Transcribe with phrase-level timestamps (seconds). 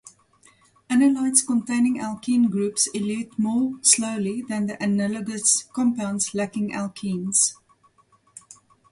[0.89, 7.53] Analytes containing alkene groups elute more slowly that the analogous compounds lacking alkenes.